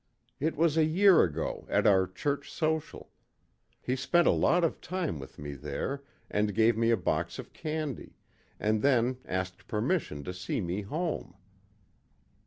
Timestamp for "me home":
10.59-11.35